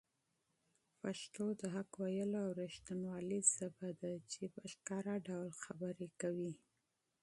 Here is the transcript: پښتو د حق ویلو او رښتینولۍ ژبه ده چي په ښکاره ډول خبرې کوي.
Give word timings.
پښتو 1.01 1.45
د 1.59 1.61
حق 1.75 1.91
ویلو 2.03 2.37
او 2.45 2.49
رښتینولۍ 2.63 3.41
ژبه 3.55 3.89
ده 3.99 4.11
چي 4.31 4.43
په 4.55 4.61
ښکاره 4.71 5.15
ډول 5.27 5.49
خبرې 5.63 6.07
کوي. 6.21 6.53